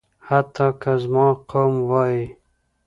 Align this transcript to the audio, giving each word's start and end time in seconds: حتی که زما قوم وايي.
حتی 0.27 0.67
که 0.81 0.91
زما 1.03 1.27
قوم 1.49 1.73
وايي. 1.89 2.25